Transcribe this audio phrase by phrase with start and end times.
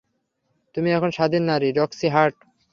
[0.75, 2.35] তুমি এখন স্বাধীন নারী, রক্সি হার্ট।